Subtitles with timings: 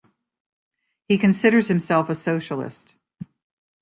[1.07, 2.95] He considers himself a Socialist.